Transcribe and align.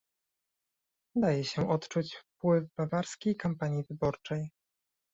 Daje 1.15 1.43
się 1.43 1.69
odczuć 1.69 2.15
wpływ 2.15 2.65
bawarskiej 2.77 3.35
kampanii 3.35 3.83
wyborczej 3.89 4.51